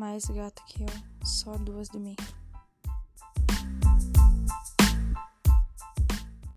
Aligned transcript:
mais 0.00 0.24
gato 0.24 0.62
que 0.64 0.82
eu, 0.82 0.88
só 1.22 1.58
duas 1.58 1.90
de 1.90 1.98
mim. 1.98 2.16